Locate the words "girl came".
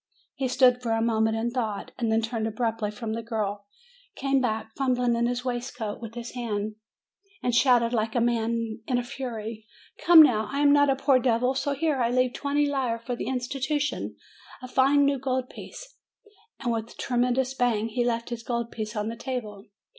3.21-4.41